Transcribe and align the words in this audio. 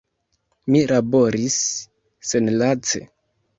Mi 0.75 0.81
laboris 0.91 1.59
senlace. 2.33 3.07